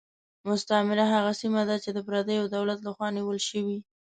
[0.49, 3.77] مستعمره هغه سیمه ده چې د پردیو دولت له خوا نیول شوې.